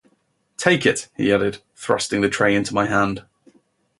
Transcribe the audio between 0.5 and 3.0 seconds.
‘Take it,’ he added, thrusting the tray into my